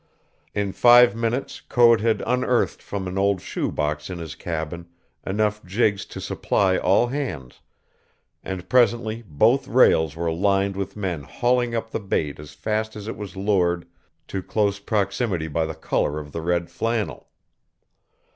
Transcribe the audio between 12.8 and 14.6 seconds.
as it was lured to